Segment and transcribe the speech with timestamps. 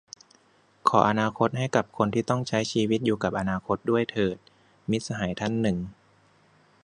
[0.89, 4.37] "ขออนาคตให้กับคนที่ต้องใช้ชีวิตอยู่กับอนาคตด้วยเถิด"-
[4.89, 5.77] มิตรสหายท่านหนึ่ง